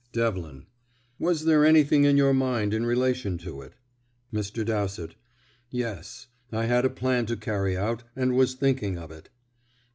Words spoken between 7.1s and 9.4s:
to carry out, and was thinking of it."